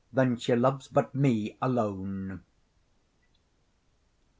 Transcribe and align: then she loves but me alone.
then 0.11 0.35
she 0.35 0.55
loves 0.55 0.87
but 0.87 1.13
me 1.13 1.55
alone. 1.61 2.41